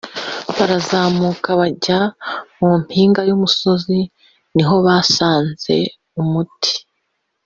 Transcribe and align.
barazamuka 0.55 1.49
bajya 1.59 1.99
mu 2.57 2.69
mpinga 2.81 3.21
y’umusozi 3.29 3.99
niho 4.55 4.75
basanze 4.85 5.75
umuti 6.21 6.73